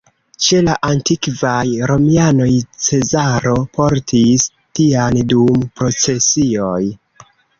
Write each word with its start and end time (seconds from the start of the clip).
Ĉe 0.43 0.59
la 0.67 0.75
antikvaj 0.91 1.59
romianoj 1.91 2.47
Cezaro 2.87 3.53
portis 3.77 4.47
tian 4.81 5.21
dum 5.35 5.63
procesioj. 5.81 6.81